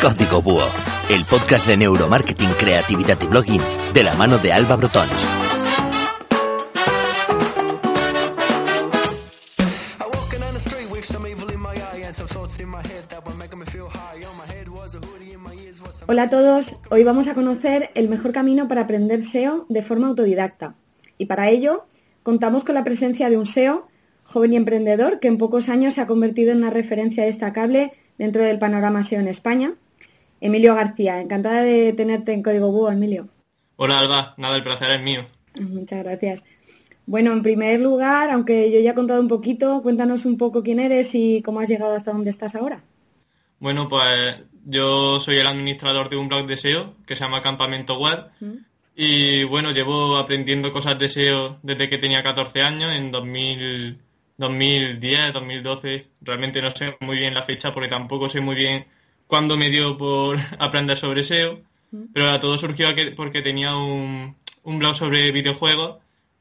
[0.00, 0.64] Código Búho,
[1.10, 3.60] el podcast de neuromarketing, creatividad y blogging
[3.92, 5.26] de la mano de Alba Brotons.
[16.06, 20.06] Hola a todos, hoy vamos a conocer el mejor camino para aprender SEO de forma
[20.06, 20.76] autodidacta.
[21.18, 21.86] Y para ello
[22.22, 23.88] contamos con la presencia de un SEO
[24.22, 28.44] joven y emprendedor que en pocos años se ha convertido en una referencia destacable dentro
[28.44, 29.74] del panorama SEO en España
[30.40, 31.20] Emilio García.
[31.20, 33.28] Encantada de tenerte en Código Búho, Emilio.
[33.76, 34.34] Hola, Alba.
[34.36, 35.26] Nada, el placer es mío.
[35.60, 36.44] Muchas gracias.
[37.06, 40.78] Bueno, en primer lugar, aunque yo ya he contado un poquito, cuéntanos un poco quién
[40.78, 42.82] eres y cómo has llegado hasta donde estás ahora.
[43.60, 44.36] Bueno, pues
[44.66, 48.26] yo soy el administrador de un blog de SEO que se llama Campamento Web.
[48.40, 48.56] Mm.
[48.94, 53.98] Y bueno, llevo aprendiendo cosas de SEO desde que tenía 14 años, en 2000,
[54.36, 56.06] 2010, 2012.
[56.20, 58.86] Realmente no sé muy bien la fecha porque tampoco sé muy bien
[59.28, 61.60] cuando me dio por aprender sobre SEO,
[62.12, 65.98] pero todo surgió porque tenía un, blog sobre videojuegos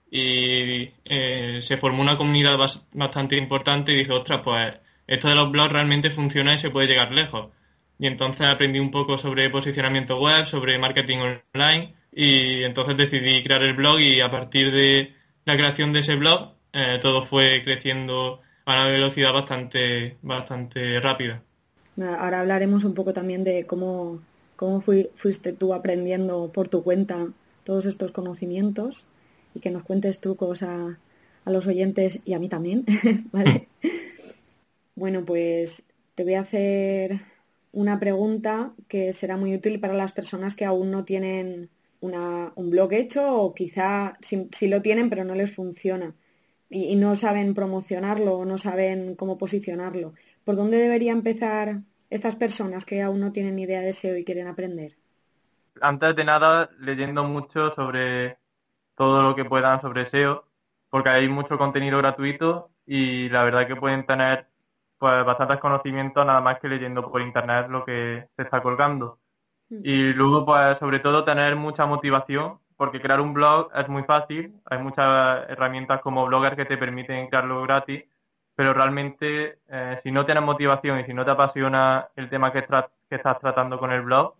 [0.10, 2.58] y eh, se formó una comunidad
[2.94, 4.74] bastante importante y dije, ostras, pues
[5.06, 7.50] esto de los blogs realmente funciona y se puede llegar lejos.
[8.00, 11.18] Y entonces aprendí un poco sobre posicionamiento web, sobre marketing
[11.54, 15.14] online y entonces decidí crear el blog y a partir de
[15.46, 21.44] la creación de ese blog eh, todo fue creciendo a una velocidad bastante, bastante rápida.
[22.00, 24.22] Ahora hablaremos un poco también de cómo,
[24.56, 27.28] cómo fuiste tú aprendiendo por tu cuenta
[27.64, 29.06] todos estos conocimientos
[29.54, 31.00] y que nos cuentes trucos a,
[31.46, 32.86] a los oyentes y a mí también,
[33.32, 33.68] ¿vale?
[34.96, 35.84] bueno, pues
[36.16, 37.22] te voy a hacer
[37.72, 41.70] una pregunta que será muy útil para las personas que aún no tienen
[42.02, 46.16] una, un blog hecho o quizá sí, lo tienen pero no les funciona
[46.70, 50.14] y, no saben promocionarlo o no saben cómo posicionarlo.
[50.48, 54.48] ¿Por dónde debería empezar estas personas que aún no tienen idea de SEO y quieren
[54.48, 54.96] aprender?
[55.82, 58.38] Antes de nada, leyendo mucho sobre
[58.96, 60.46] todo lo que puedan sobre SEO,
[60.90, 64.48] porque hay mucho contenido gratuito y la verdad que pueden tener
[64.98, 69.20] pues bastantes conocimientos nada más que leyendo por internet lo que se está colgando.
[69.68, 69.82] Mm.
[69.84, 74.62] Y luego, pues sobre todo tener mucha motivación, porque crear un blog es muy fácil,
[74.64, 78.06] hay muchas herramientas como Blogger que te permiten crearlo gratis,
[78.58, 82.66] pero realmente eh, si no tienes motivación y si no te apasiona el tema que,
[83.08, 84.34] estás tratando con el blog,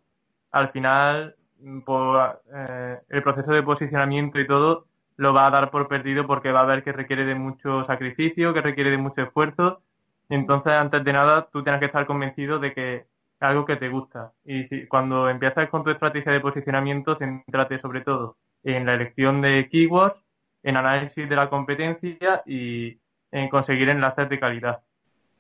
[0.52, 5.70] al final mm, por, eh, el proceso de posicionamiento y todo lo va a dar
[5.70, 9.22] por perdido porque va a ver que requiere de mucho sacrificio, que requiere de mucho
[9.22, 9.84] esfuerzo.
[10.30, 13.06] Y entonces, antes de nada, tú tienes que estar convencido de que es
[13.40, 14.34] algo que te gusta.
[14.44, 19.42] Y si, cuando empiezas con tu estrategia de posicionamiento, céntrate sobre todo en la elección
[19.42, 20.18] de keywords,
[20.64, 23.00] en análisis de la competencia y,
[23.32, 24.84] en conseguir enlaces de calidad.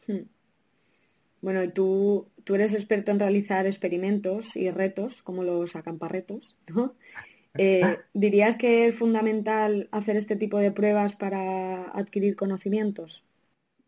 [0.07, 0.23] Hmm.
[1.41, 6.95] Bueno, y tú, tú eres experto en realizar experimentos y retos, como los acamparretos, ¿no?
[7.59, 13.25] Eh, ¿Dirías que es fundamental hacer este tipo de pruebas para adquirir conocimientos?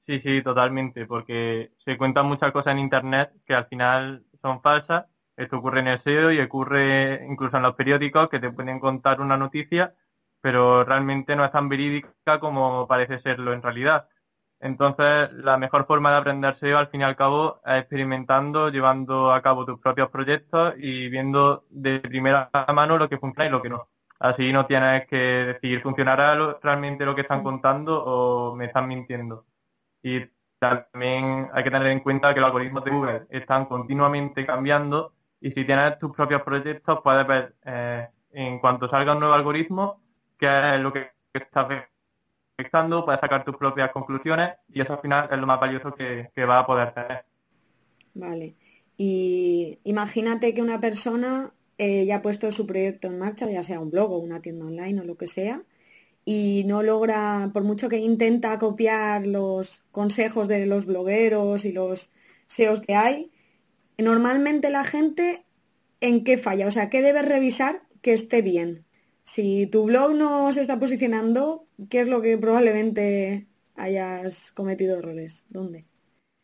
[0.07, 5.05] Sí, sí, totalmente, porque se cuentan muchas cosas en Internet que al final son falsas.
[5.37, 9.21] Esto ocurre en el SEO y ocurre incluso en los periódicos que te pueden contar
[9.21, 9.93] una noticia
[10.41, 14.07] pero realmente no es tan verídica como parece serlo en realidad.
[14.61, 19.31] Entonces, la mejor forma de aprender SEO al fin y al cabo es experimentando, llevando
[19.33, 23.61] a cabo tus propios proyectos y viendo de primera mano lo que funciona y lo
[23.61, 23.89] que no.
[24.19, 29.45] Así no tienes que decir, ¿funcionará realmente lo que están contando o me están mintiendo?
[30.03, 30.25] Y
[30.59, 35.51] también hay que tener en cuenta que los algoritmos de Google están continuamente cambiando y
[35.51, 40.01] si tienes tus propios proyectos puedes ver eh, en cuanto salga un nuevo algoritmo
[40.39, 41.67] qué es lo que estás
[42.57, 46.31] afectando, puedes sacar tus propias conclusiones y eso al final es lo más valioso que,
[46.45, 47.25] va a poder tener.
[48.13, 48.55] Vale.
[48.97, 53.79] Y imagínate que una persona eh, ya ha puesto su proyecto en marcha, ya sea
[53.79, 55.61] un blog o una tienda online o lo que sea,
[56.25, 62.11] y no logra, por mucho que intenta copiar los consejos de los blogueros y los
[62.47, 63.31] SEOs que hay,
[63.97, 65.43] normalmente la gente
[66.01, 68.85] en qué falla, o sea, ¿qué debe revisar que esté bien?
[69.31, 75.45] Si tu blog no se está posicionando, ¿qué es lo que probablemente hayas cometido errores?
[75.49, 75.85] ¿Dónde?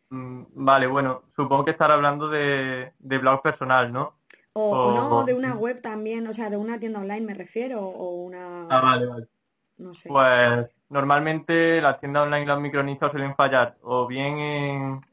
[0.09, 4.13] Mm, vale, bueno, supongo que estar hablando de, blog personal, ¿no?
[4.53, 8.23] O, no, de una web también, o sea, de una tienda online me refiero, o
[8.23, 8.67] una...
[8.69, 9.27] Ah, vale, vale.
[9.77, 10.07] No sé.
[10.07, 14.37] Pues normalmente las tiendas online, los micronichos suelen fallar o bien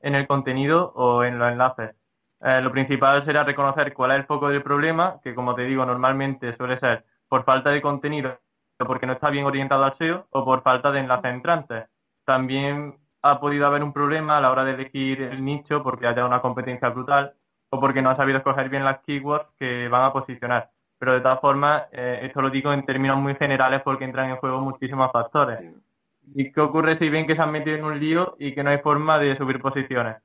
[0.02, 1.94] en, el contenido o en los enlaces.
[2.42, 5.86] Eh, lo principal será reconocer cuál es el foco del problema, que como te digo,
[5.86, 8.42] normalmente suele ser por falta de contenido,
[8.76, 11.84] porque no está bien orientado al SEO, o por falta de enlaces entrantes.
[12.26, 16.26] También ha podido haber un problema a la hora de elegir el nicho porque haya
[16.26, 17.34] una competencia brutal
[17.70, 20.72] o porque no ha sabido escoger bien las keywords que van a posicionar.
[20.98, 24.36] Pero de todas formas, eh, esto lo digo en términos muy generales porque entran en
[24.36, 25.58] juego muchísimos factores.
[26.34, 28.68] ¿Y qué ocurre si ven que se han metido en un lío y que no
[28.68, 30.16] hay forma de subir posiciones?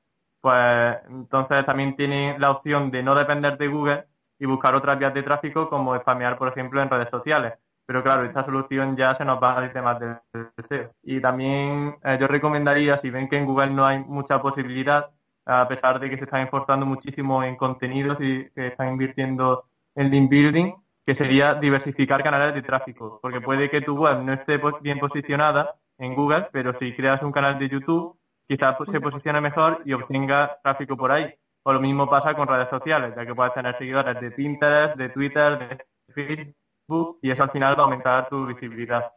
[0.42, 4.08] Pues entonces también tienen la opción de no depender de Google
[4.40, 7.54] y buscar otras vías de tráfico como spamear, por ejemplo, en redes sociales.
[7.86, 10.18] Pero claro, esta solución ya se nos va a temas del
[10.58, 10.94] deseo.
[11.04, 15.10] Y también eh, yo recomendaría, si ven que en Google no hay mucha posibilidad,
[15.46, 20.12] a pesar de que se están esforzando muchísimo en contenidos y que están invirtiendo en
[20.12, 20.74] link building,
[21.06, 23.20] que sería diversificar canales de tráfico.
[23.22, 27.32] Porque puede que tu web no esté bien posicionada en Google, pero si creas un
[27.32, 31.34] canal de YouTube, quizás se posicione mejor y obtenga tráfico por ahí.
[31.68, 35.10] O lo mismo pasa con redes sociales, ya que puedes tener seguidores de Pinterest, de
[35.10, 39.12] Twitter, de Facebook y eso al final va a aumentar tu visibilidad.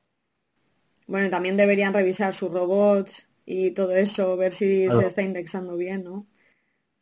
[1.07, 6.03] Bueno, también deberían revisar sus robots y todo eso, ver si se está indexando bien,
[6.03, 6.27] ¿no?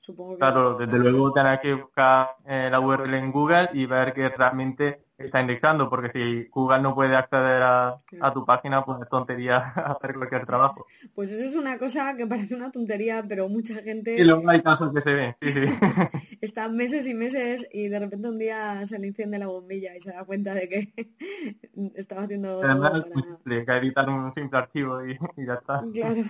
[0.01, 0.41] Supongo que...
[0.41, 5.07] Claro, desde luego tener que buscar eh, la URL en Google y ver que realmente
[5.19, 8.01] está indexando, porque si Google no puede acceder a,
[8.33, 10.87] tu página, pues es tontería hacer cualquier trabajo.
[11.15, 14.17] Pues eso es una cosa que parece una tontería, pero mucha gente...
[14.17, 15.61] Y luego hay casos que se ven, sí, sí.
[16.41, 20.01] Está meses y meses y de repente un día se le enciende la bombilla y
[20.01, 20.95] se da cuenta de que
[21.97, 22.63] estaba haciendo...
[22.63, 23.05] Además
[23.47, 25.85] es que editar un simple archivo y, ya está.
[25.93, 26.25] Claro.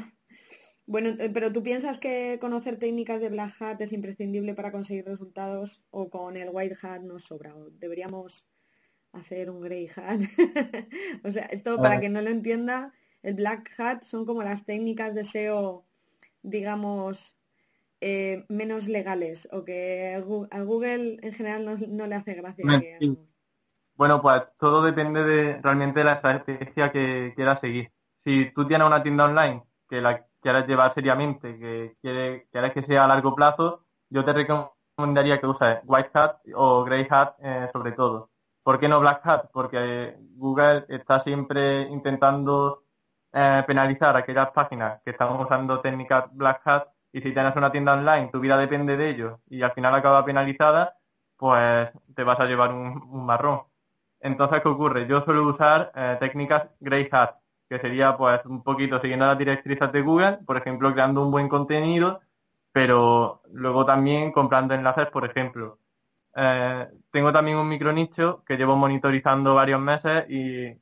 [0.87, 5.05] Bueno, eh, pero ¿tú piensas que conocer técnicas de Black Hat es imprescindible para conseguir
[5.05, 7.55] resultados o con el White Hat nos sobra?
[7.55, 8.49] ¿O deberíamos
[9.13, 10.21] hacer un grey hat.
[11.25, 15.15] o sea, esto para que no lo entienda, el black hat son como las técnicas
[15.15, 15.85] de SEO,
[16.43, 17.37] digamos,
[18.01, 20.15] eh, menos legales o que
[20.51, 22.65] a Google en general no, le hace gracia.
[23.97, 27.91] Bueno, pues todo depende de realmente de la estrategia que quieras seguir.
[28.25, 32.83] Si tú tienes una tienda online que la quieres llevar seriamente, que quiere, quieres que
[32.83, 37.67] sea a largo plazo, yo te recomendaría que uses White Hat o Grey Hat eh,
[37.73, 38.31] sobre todo.
[38.69, 39.47] ¿Por qué no Black Hat?
[39.51, 42.85] Porque Google está siempre intentando
[43.33, 47.95] eh, penalizar aquellas páginas que están usando técnicas Black Hat y si tienes una tienda
[47.95, 50.99] online, tu vida depende de ello y al final acaba penalizada,
[51.39, 53.63] pues te vas a llevar un, marrón.
[54.21, 55.07] Entonces, ¿qué ocurre?
[55.07, 57.37] Yo suelo usar eh, técnicas Grey Hat,
[57.71, 61.49] que sería pues un poquito siguiendo las directrices de Google, por ejemplo, creando un buen
[61.49, 62.21] contenido,
[62.73, 65.79] pero luego también comprando enlaces, por ejemplo.
[66.41, 70.73] Eh, tengo también un micronicho que llevo monitorizando varios meses y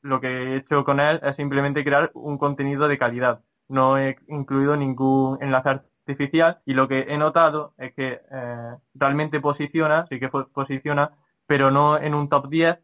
[0.00, 3.42] lo que he hecho con él es simplemente crear un contenido de calidad.
[3.68, 9.40] No he incluido ningún enlace artificial y lo que he notado es que eh, realmente
[9.40, 11.10] posiciona, sí que posiciona,
[11.46, 12.78] pero no en un top 10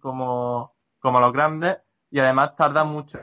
[0.00, 1.78] como, como los grandes
[2.10, 3.20] y además tarda mucho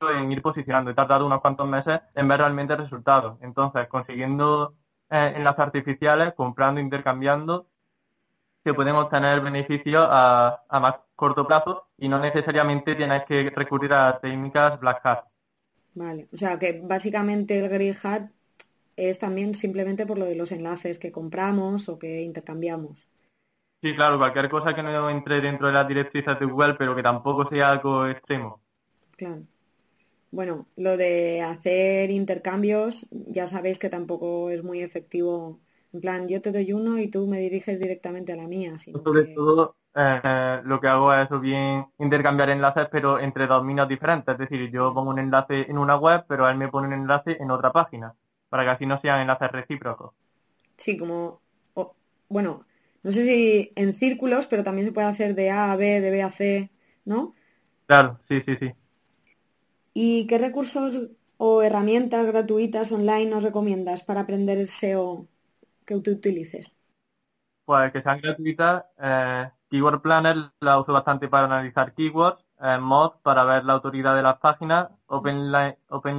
[0.00, 0.90] en ir posicionando.
[0.90, 3.38] He tardado unos cuantos meses en ver realmente resultados.
[3.42, 4.76] Entonces, consiguiendo
[5.10, 7.69] eh, enlaces artificiales, comprando, intercambiando,
[8.70, 14.18] que pueden obtener beneficios a, más corto plazo y no necesariamente tienes que recurrir a
[14.20, 15.24] técnicas Black Hat.
[15.94, 18.30] Vale, o sea que básicamente el Green Hat
[18.96, 23.08] es también simplemente por lo de los enlaces que compramos o que intercambiamos.
[23.82, 27.02] Sí, claro, cualquier cosa que no entre dentro de las directrices de Google, pero que
[27.02, 28.60] tampoco sea algo extremo.
[29.16, 29.42] Claro.
[30.30, 35.58] Bueno, lo de hacer intercambios, ya sabéis que tampoco es muy efectivo
[35.92, 38.76] en plan, yo te doy uno y tú me diriges directamente a la mía.
[38.78, 44.32] Sobre todo, eh, lo que hago es bien intercambiar enlaces, pero entre dominios diferentes.
[44.32, 47.36] Es decir, yo pongo un enlace en una web, pero él me pone un enlace
[47.40, 48.14] en otra página,
[48.48, 50.12] para que así no sean enlaces recíprocos.
[50.76, 51.40] Sí, como,
[52.28, 52.64] bueno,
[53.02, 56.10] no sé si en círculos, pero también se puede hacer de A a B, de
[56.10, 56.70] B a C,
[57.04, 57.34] ¿no?
[57.86, 58.72] Claro, sí, sí, sí.
[59.92, 65.26] ¿Y qué recursos o herramientas gratuitas online nos recomiendas para aprender el SEO
[65.90, 66.76] que tú utilices?
[67.64, 68.84] Pues que sean gratuitas.
[68.98, 72.44] Eh, Keyword Planner la uso bastante para analizar keywords.
[72.62, 74.88] Eh, Mod para ver la autoridad de las páginas.
[75.06, 75.50] Open,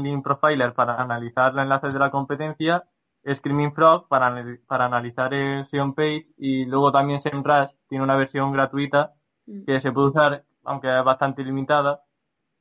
[0.04, 2.88] Link Profiler para analizar los enlaces de la competencia.
[3.26, 6.28] Screaming Frog para, para analizar el SEO page.
[6.38, 9.14] Y luego también SEMrush tiene una versión gratuita
[9.46, 9.66] mm.
[9.66, 12.04] que se puede usar, aunque es bastante limitada,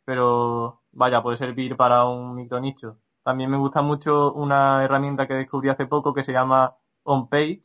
[0.05, 2.99] pero vaya, puede servir para un micro nicho.
[3.23, 7.63] También me gusta mucho una herramienta que descubrí hace poco que se llama OnPage,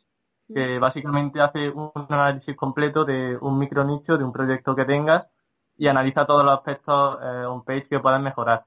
[0.53, 0.79] que mm.
[0.79, 5.27] básicamente hace un análisis completo de un micro nicho, de un proyecto que tengas
[5.77, 8.65] y analiza todos los aspectos eh, on-page que puedan mejorar.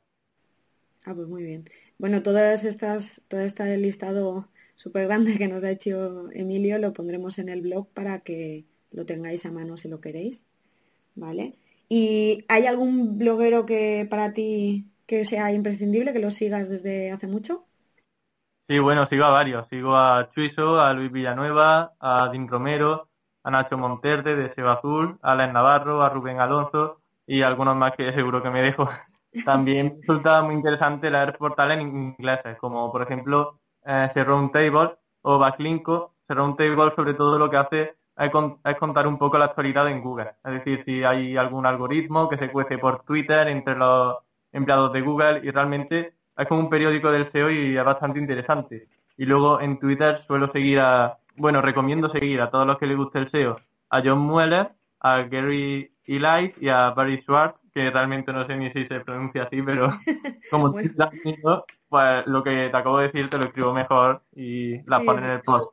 [1.04, 1.68] Ah, pues muy bien.
[1.98, 7.38] Bueno, todas estas, todo este listado súper grande que nos ha hecho Emilio lo pondremos
[7.38, 10.44] en el blog para que lo tengáis a mano si lo queréis.
[11.14, 11.54] ¿Vale?
[11.88, 17.26] ¿Y hay algún bloguero que para ti que sea imprescindible, que lo sigas desde hace
[17.26, 17.64] mucho?
[18.68, 19.66] Sí, bueno, sigo a varios.
[19.68, 23.08] Sigo a Chuiso, a Luis Villanueva, a Din Romero,
[23.42, 27.92] a Nacho Monterde de Seba Azul, a Alen Navarro, a Rubén Alonso y algunos más
[27.92, 28.90] que seguro que me dejo.
[29.46, 36.14] También resulta muy interesante leer portales en inglés, como por ejemplo eh, Table o Backlinko.
[36.26, 40.34] Table sobre todo lo que hace es, contar un poco la actualidad en Google.
[40.44, 44.18] Es decir, si hay algún algoritmo que se cuece por Twitter entre los
[44.52, 48.88] empleados de Google y realmente es como un periódico del SEO y es bastante interesante.
[49.16, 52.96] Y luego en Twitter suelo seguir a, bueno, recomiendo seguir a todos los que les
[52.96, 53.58] guste el SEO,
[53.90, 58.70] a John Mueller, a Gary Elias y a Barry Schwartz, que realmente no sé ni
[58.70, 59.90] si se pronuncia así, pero
[60.50, 60.90] como bueno.
[61.88, 65.30] pues lo que te acabo de decir te lo escribo mejor y la ponen en
[65.30, 65.72] el post.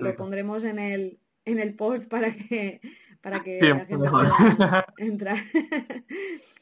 [0.00, 2.80] lo, pondremos en el, en el post para que
[3.20, 5.36] para que la gente pueda entrar.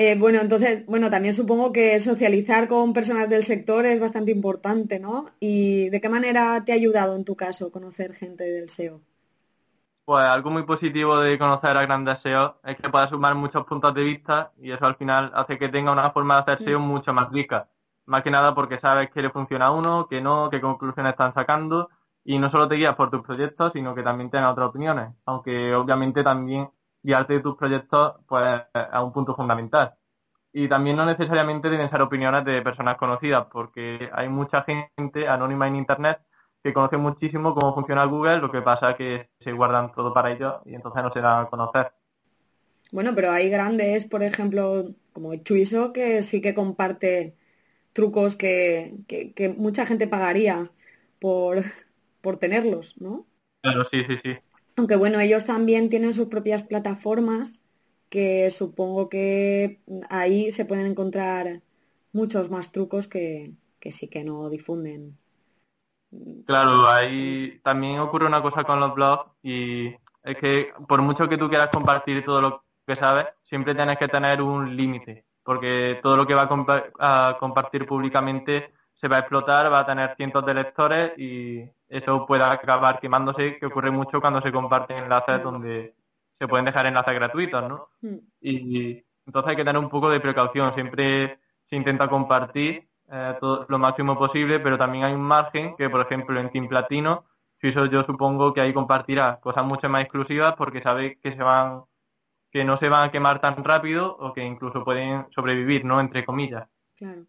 [0.00, 5.00] Eh, bueno, entonces, bueno, también supongo que socializar con personas del sector es bastante importante,
[5.00, 5.30] ¿no?
[5.40, 9.00] ¿Y de qué manera te ha ayudado en tu caso conocer gente del SEO?
[10.04, 13.92] Pues algo muy positivo de conocer a grandes SEO es que puedes sumar muchos puntos
[13.92, 17.12] de vista y eso al final hace que tenga una forma de hacer SEO mucho
[17.12, 17.68] más rica.
[18.06, 21.34] Más que nada porque sabes qué le funciona a uno, qué no, qué conclusiones están
[21.34, 21.90] sacando
[22.22, 25.74] y no solo te guías por tus proyectos, sino que también tienes otras opiniones, aunque
[25.74, 26.70] obviamente también
[27.02, 29.94] guiarte de tus proyectos pues a un punto fundamental.
[30.52, 35.68] Y también no necesariamente deben ser opiniones de personas conocidas, porque hay mucha gente anónima
[35.68, 36.20] en Internet
[36.62, 40.32] que conoce muchísimo cómo funciona Google, lo que pasa es que se guardan todo para
[40.32, 41.92] ellos y entonces no se dan a conocer.
[42.90, 47.36] Bueno, pero hay grandes, por ejemplo, como Chuiso, que sí que comparte
[47.92, 50.70] trucos que, que, mucha gente pagaría
[51.18, 51.62] por,
[52.20, 53.26] por tenerlos, ¿no?
[53.60, 54.38] Claro, sí, sí, sí.
[54.78, 57.60] Aunque bueno, ellos también tienen sus propias plataformas
[58.08, 61.62] que supongo que ahí se pueden encontrar
[62.12, 63.54] muchos más trucos que,
[63.90, 65.18] sí que no difunden.
[66.46, 69.88] Claro, ahí también ocurre una cosa con los blogs y
[70.22, 74.06] es que por mucho que tú quieras compartir todo lo que sabes, siempre tienes que
[74.06, 76.48] tener un límite, porque todo lo que va
[77.00, 82.26] a, compartir públicamente se va a explotar, va a tener cientos de lectores y eso
[82.26, 85.94] puede acabar quemándose, que ocurre mucho cuando se comparten enlaces donde
[86.38, 87.88] se pueden dejar enlaces gratuitos, ¿no?
[88.02, 88.16] Mm.
[88.40, 90.74] Y entonces hay que tener un poco de precaución.
[90.74, 95.88] Siempre se intenta compartir eh, todo, lo máximo posible, pero también hay un margen que,
[95.88, 97.24] por ejemplo, en Team Platino,
[97.60, 101.42] si eso yo supongo que ahí compartirá cosas mucho más exclusivas porque sabe que se
[101.42, 101.84] van
[102.50, 106.00] que no se van a quemar tan rápido o que incluso pueden sobrevivir, ¿no?
[106.00, 106.66] Entre comillas.
[106.96, 107.26] Claro.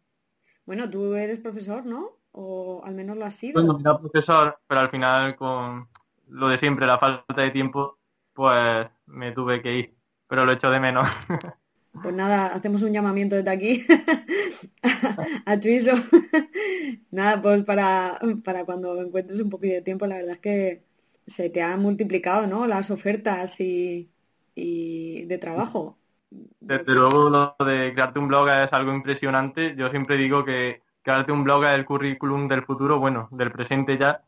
[0.65, 2.18] Bueno, tú eres profesor, ¿no?
[2.41, 3.61] O al menos lo has sido.
[3.61, 5.89] Bueno, profesor, pero al final con
[6.29, 7.97] lo de siempre, la falta de tiempo,
[8.33, 9.95] pues me tuve que ir.
[10.27, 11.07] Pero lo echo de menos.
[12.01, 13.83] Pues nada, hacemos un llamamiento desde aquí
[15.45, 15.91] a Twiso.
[17.11, 20.83] nada, pues para, para cuando encuentres un poquito de tiempo, la verdad es que
[21.27, 22.67] se te han multiplicado, ¿no?
[22.67, 24.09] Las ofertas y,
[24.55, 25.97] y de trabajo.
[26.59, 29.75] Desde luego lo de crearte un blog es algo impresionante.
[29.75, 33.97] Yo siempre digo que crearte un blog es el currículum del futuro, bueno, del presente
[33.97, 34.23] ya,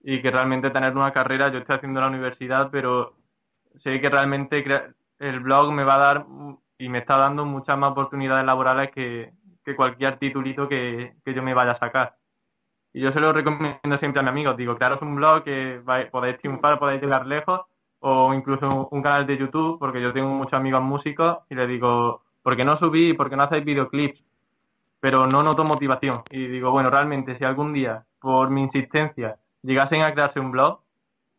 [0.00, 3.16] y que realmente tener una carrera, yo estoy haciendo la universidad, pero
[3.82, 4.64] sé que realmente
[5.18, 6.26] el blog me va a dar
[6.78, 9.32] y me está dando muchas más oportunidades laborales que,
[9.76, 12.16] cualquier titulito que, yo me vaya a sacar.
[12.92, 14.56] Y yo se lo recomiendo siempre a mis amigos.
[14.56, 15.82] Digo, crearos un blog que
[16.12, 17.62] podéis triunfar, podéis llegar lejos,
[18.00, 22.22] o incluso un canal de YouTube, porque yo tengo muchos amigos músicos y les digo,
[22.42, 23.14] ¿por qué no subí?
[23.14, 24.29] ¿Por qué no hacéis videoclips?
[25.00, 26.22] Pero no noto motivación.
[26.30, 30.80] Y digo, bueno, realmente si algún día, por mi insistencia, llegasen a crearse un blog,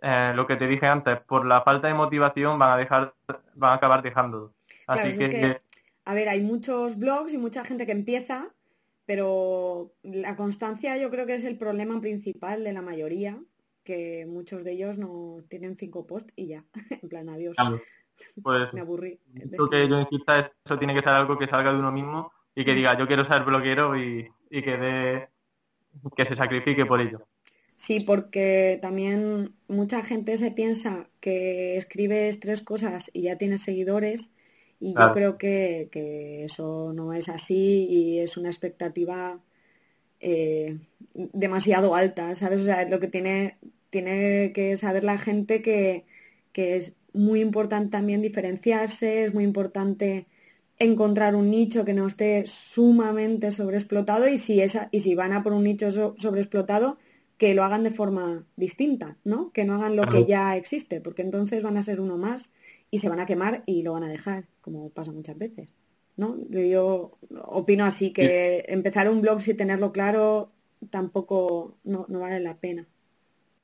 [0.01, 3.13] eh, lo que te dije antes, por la falta de motivación van a dejar,
[3.55, 4.53] van a acabar dejándolo.
[4.87, 5.61] Así que,
[6.05, 8.49] a ver, hay muchos blogs y mucha gente que empieza,
[9.05, 13.39] pero la constancia yo creo que es el problema principal de la mayoría,
[13.83, 16.65] que muchos de ellos no tienen cinco posts y ya,
[17.03, 17.55] en plan adiós.
[18.41, 19.19] Pues, Me aburrí.
[19.51, 22.65] Lo que yo insista, eso tiene que ser algo que salga de uno mismo y
[22.65, 25.27] que diga yo quiero ser bloguero y, y que, de,
[26.15, 27.25] que se sacrifique por ello.
[27.75, 34.31] Sí, porque también mucha gente se piensa que escribes tres cosas y ya tienes seguidores
[34.79, 39.39] y yo creo que, que, eso no es así y es una expectativa
[40.19, 40.77] eh,
[41.13, 42.61] demasiado alta, ¿sabes?
[42.61, 43.57] O sea, lo que tiene,
[43.89, 46.05] tiene que saber la gente que,
[46.51, 50.27] que es muy importante también diferenciarse, es muy importante
[50.83, 55.43] encontrar un nicho que no esté sumamente sobreexplotado y si, esa, y si van a
[55.43, 56.97] por un nicho sobreexplotado,
[57.37, 59.51] que lo hagan de forma distinta, ¿no?
[59.51, 62.53] Que no hagan lo que ya existe, porque entonces van a ser uno más
[62.91, 65.75] y se van a quemar y lo van a dejar, como pasa muchas veces,
[66.17, 66.37] ¿no?
[66.49, 70.51] Yo opino así, que empezar un blog sin tenerlo claro
[70.89, 72.85] tampoco no, vale la pena.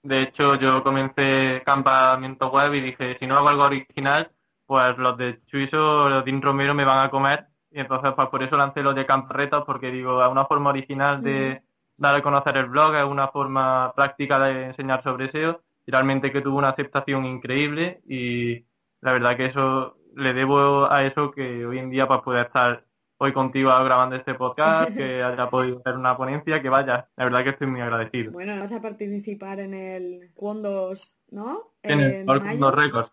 [0.04, 4.32] De hecho, yo comencé campamento web y dije, si no hago algo original,
[4.68, 7.48] pues los de Chuiso los de Romero me van a comer.
[7.72, 11.22] Y entonces, pues por eso lancé los de Camparretas, porque digo, es una forma original
[11.22, 11.62] de,
[11.98, 16.32] dar a conocer el blog, es una forma práctica de enseñar sobre SEO y realmente
[16.32, 18.66] que tuvo una aceptación increíble y
[19.02, 22.86] la verdad que eso le debo a eso que hoy en día pues pueda estar
[23.20, 27.44] hoy contigo grabando este podcast, que haya podido hacer una ponencia, que vaya, la verdad
[27.44, 28.32] que estoy muy agradecido.
[28.32, 31.74] Bueno, vas a participar en el Condos, ¿no?
[31.82, 33.12] En, el Condos Records.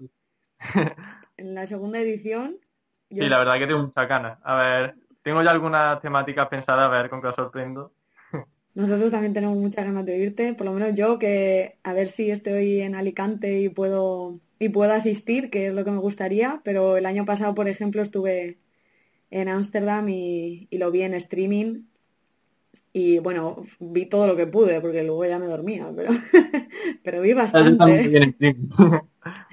[1.37, 2.59] en la segunda edición.
[3.11, 4.39] Sí, la verdad que tengo mucha ganas.
[4.43, 7.93] A ver, tengo ya algunas temáticas pensadas, a ver con qué os sorprendo.
[8.75, 12.31] Nosotros también tenemos muchas ganas de oírte, por lo menos yo, que a ver si
[12.31, 16.97] estoy en Alicante y puedo, y puedo asistir, que es lo que me gustaría, pero
[16.97, 18.59] el año pasado, por ejemplo, estuve
[19.31, 21.85] en Ámsterdam y, lo vi en streaming
[22.97, 26.13] y bueno, vi todo lo que pude, porque luego ya me dormía, pero,
[27.03, 28.37] pero vi bastante.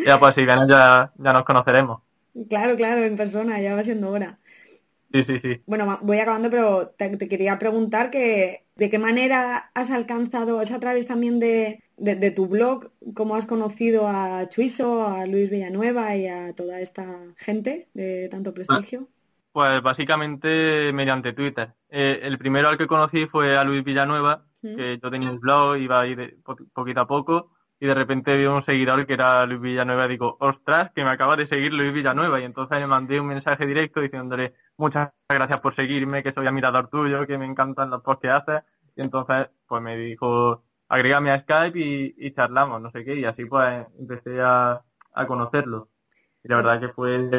[0.06, 2.02] ya pues si ganas ya, ya nos conoceremos.
[2.48, 4.38] Claro, claro, en persona, ya va siendo hora.
[5.12, 5.62] Sí, sí, sí.
[5.66, 10.80] Bueno, voy acabando, pero te, quería preguntar que de qué manera has alcanzado, es a
[10.80, 11.82] través también de,
[12.36, 17.88] tu blog, cómo has conocido a Chuiso, a Luis Villanueva y a toda esta gente
[17.96, 19.08] de tanto prestigio.
[19.52, 21.74] Pues básicamente mediante Twitter.
[21.92, 25.76] Eh, el primero al que conocí fue a Luis Villanueva, que yo tenía un blog,
[25.78, 26.38] iba ahí de,
[26.74, 30.38] poquito a poco, y de repente vi un seguidor que era Luis Villanueva y digo,
[30.40, 32.40] ostras, que me acaba de seguir Luis Villanueva.
[32.40, 36.88] Y entonces le mandé un mensaje directo diciéndole, muchas gracias por seguirme, que soy admirador
[36.88, 38.62] tuyo, que me encantan los posts que haces.
[38.96, 43.46] Y entonces, pues me dijo, agrégame a Skype y, charlamos, no sé qué, y así
[43.46, 44.84] pues empecé a,
[45.28, 45.90] conocerlo.
[46.44, 47.30] Y la verdad que fue,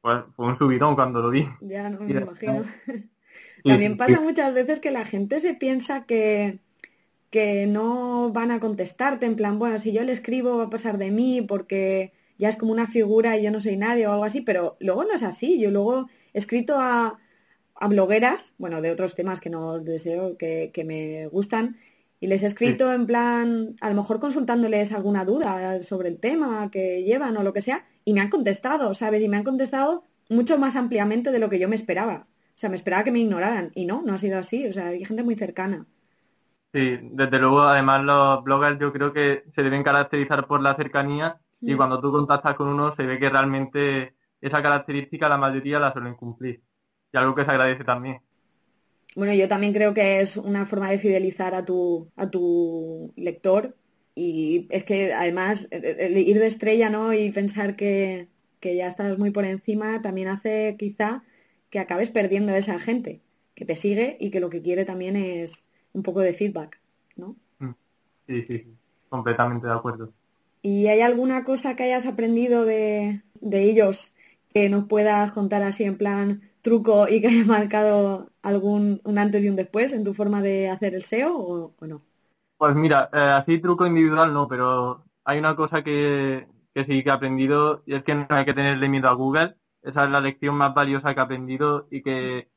[0.00, 1.46] pues, fue un subidón cuando lo vi.
[1.60, 2.64] Ya, no me imagino.
[3.64, 6.58] También pasa muchas veces que la gente se piensa que,
[7.30, 10.98] que no van a contestarte, en plan, bueno, si yo le escribo va a pasar
[10.98, 14.24] de mí porque ya es como una figura y yo no soy nadie o algo
[14.24, 15.58] así, pero luego no es así.
[15.58, 17.18] Yo luego escrito a,
[17.74, 21.76] a blogueras, bueno, de otros temas que no deseo, que, que me gustan,
[22.20, 26.70] y les he escrito en plan, a lo mejor consultándoles alguna duda sobre el tema
[26.70, 29.22] que llevan o lo que sea, y me han contestado, ¿sabes?
[29.22, 32.26] Y me han contestado mucho más ampliamente de lo que yo me esperaba.
[32.54, 34.88] O sea, me esperaba que me ignoraran, y no, no ha sido así, o sea,
[34.88, 35.86] hay gente muy cercana.
[36.72, 41.38] Sí, desde luego, además los bloggers yo creo que se deben caracterizar por la cercanía
[41.60, 41.76] y mm.
[41.76, 46.14] cuando tú contactas con uno se ve que realmente esa característica la mayoría la suelen
[46.14, 46.62] cumplir.
[47.12, 48.18] Y algo que se agradece también.
[49.14, 53.76] Bueno, yo también creo que es una forma de fidelizar a tu, a tu lector
[54.16, 57.12] y es que además el ir de estrella ¿no?
[57.12, 61.22] y pensar que, que ya estás muy por encima también hace quizá
[61.74, 63.20] que acabes perdiendo a esa gente
[63.56, 66.78] que te sigue y que lo que quiere también es un poco de feedback,
[67.16, 67.34] ¿no?
[67.58, 67.72] Mm.
[68.28, 68.64] Sí, sí,
[69.08, 70.12] completamente de acuerdo.
[70.62, 74.14] ¿Y hay alguna cosa que hayas aprendido de, de ellos
[74.54, 79.42] que nos puedas contar así en plan truco y que haya marcado algún un antes
[79.42, 82.02] y un después en tu forma de hacer el SEO o, no?
[82.56, 87.08] Pues mira, eh, así truco individual no, pero hay una cosa que, que sí que
[87.08, 89.56] he aprendido y es que no hay que tenerle miedo a Google.
[89.84, 92.50] Esa es la lección más valiosa que he aprendido y que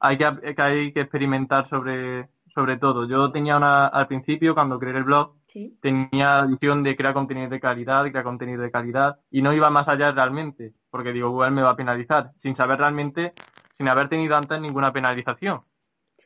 [0.00, 3.06] hay que, que hay que experimentar sobre, sobre todo.
[3.06, 5.36] Yo tenía una, al principio, cuando creé el blog,
[5.80, 9.70] tenía la visión de crear contenido de calidad, crear contenido de calidad, y no iba
[9.70, 13.32] más allá realmente porque digo, Google me va a penalizar, sin saber realmente,
[13.78, 15.62] sin haber tenido antes ninguna penalización.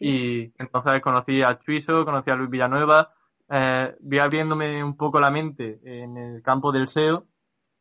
[0.01, 3.13] Y entonces conocí a Chuiso, conocí a Luis Villanueva,
[3.49, 7.27] eh, vi abriéndome un poco la mente en el campo del SEO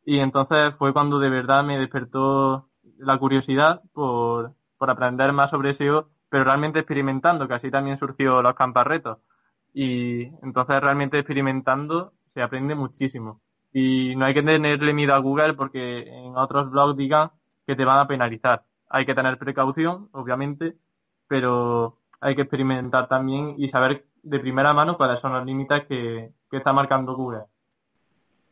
[0.04, 5.74] y entonces fue cuando de verdad me despertó la curiosidad por, por aprender más sobre
[5.74, 9.18] SEO, pero realmente experimentando, que así también surgió los camparretos.
[9.72, 13.40] Y entonces realmente experimentando se aprende muchísimo.
[13.72, 17.30] Y no hay que tenerle miedo a Google porque en otros blogs digan
[17.66, 18.64] que te van a penalizar.
[18.88, 20.76] Hay que tener precaución, obviamente,
[21.26, 26.32] pero hay que experimentar también y saber de primera mano cuáles son los límites que,
[26.50, 27.44] que está marcando Google.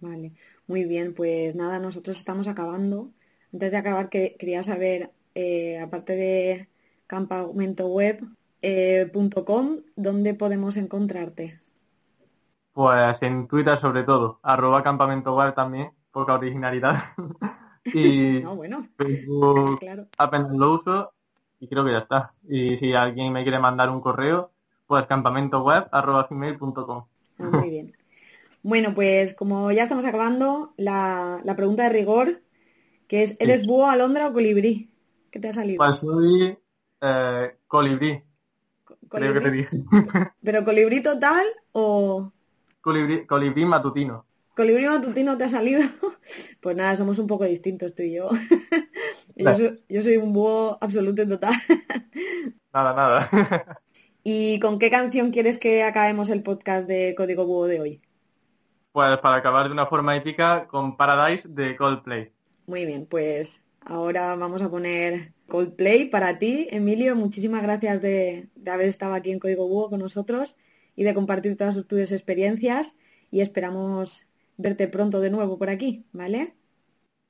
[0.01, 0.33] Vale,
[0.73, 3.11] muy bien, pues nada, nosotros estamos acabando.
[3.53, 6.71] Antes de acabar, que, quería saber, eh, aparte de
[7.07, 8.33] campamentoweb.com,
[8.63, 9.13] eh,
[9.97, 11.61] ¿dónde podemos encontrarte?
[12.73, 16.97] Pues en Twitter sobre todo, arroba campamento web también, poca originalidad.
[17.85, 19.79] y no, bueno, Facebook
[20.17, 21.13] apenas lo uso
[21.61, 22.33] y creo que ya está.
[22.49, 24.53] Y si alguien me quiere mandar un correo,
[24.87, 27.05] pues campamentoweb arroba gmail.com.
[27.41, 27.93] Ah, muy bien.
[28.63, 32.43] Bueno, pues como ya estamos acabando, la, la pregunta de rigor,
[33.09, 34.91] que es, ¿eres búho, alondra o colibrí?
[35.31, 35.79] ¿Qué te ha salido?
[35.79, 36.57] Pues soy
[37.03, 38.23] eh, colibrí.
[39.09, 39.83] Creo que te dije.
[40.43, 42.33] ¿Pero colibrí total o...?
[42.81, 44.25] colibrí, matutino.
[44.57, 45.83] Colibrí matutino te ha salido.
[46.61, 48.31] Pues nada, somos un poco distintos tú y yo.
[49.89, 51.55] yo, soy, un búho absoluto y total.
[52.73, 53.83] Nada, nada.
[54.23, 58.03] ¿Y con qué canción quieres que acabemos el podcast de Código Búho de hoy?
[58.93, 62.31] Pues para acabar de una forma épica con Paradise de Coldplay.
[62.67, 67.17] Muy bien, pues ahora vamos a poner Coldplay para ti, Emilio.
[67.17, 70.57] Muchísimas gracias de, de haber estado aquí en Código Búho con nosotros
[70.95, 72.99] y de compartir todas tus experiencias
[73.31, 76.55] y esperamos verte pronto de nuevo por aquí, ¿vale?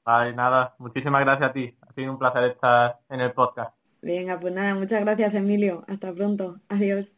[0.05, 1.77] Vale, nada, muchísimas gracias a ti.
[1.81, 3.75] Ha sido un placer estar en el podcast.
[4.01, 5.85] Venga, pues nada, muchas gracias Emilio.
[5.87, 6.61] Hasta pronto.
[6.69, 7.15] Adiós.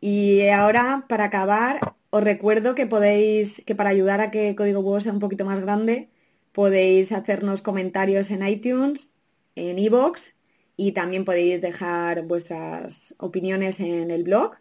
[0.00, 5.00] Y ahora, para acabar, os recuerdo que podéis, que para ayudar a que Código Búho
[5.00, 6.08] sea un poquito más grande,
[6.52, 9.12] podéis hacernos comentarios en iTunes,
[9.54, 10.34] en iVoox
[10.76, 14.56] y también podéis dejar vuestras opiniones en el blog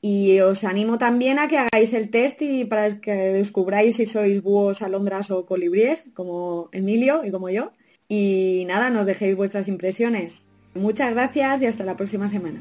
[0.00, 4.42] y os animo también a que hagáis el test y para que descubráis si sois
[4.42, 7.72] búhos, alondras o colibríes, como Emilio y como yo.
[8.06, 10.46] Y nada, nos dejéis vuestras impresiones.
[10.74, 12.60] Muchas gracias y hasta la próxima semana.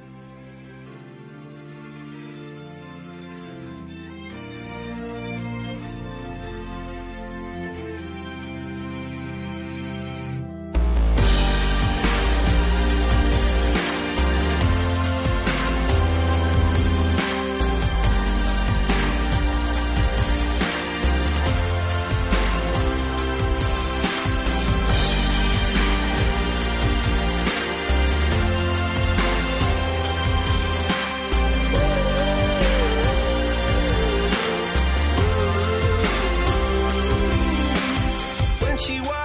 [38.85, 39.22] she was.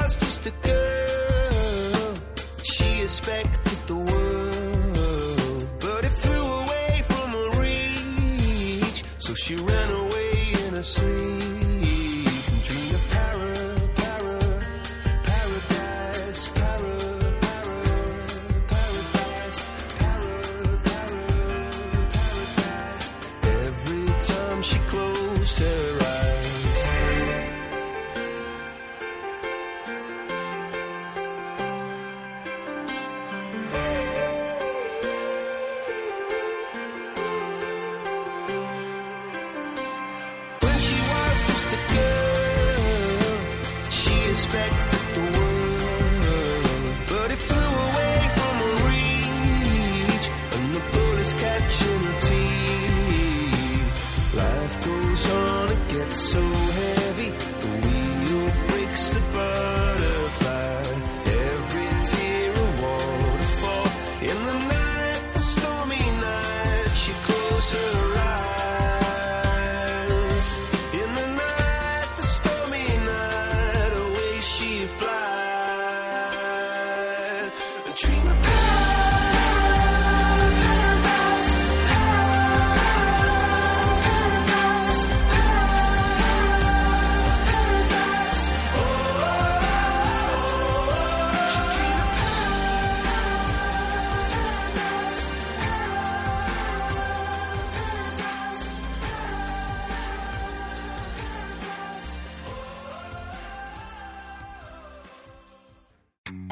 [44.38, 45.38] respect the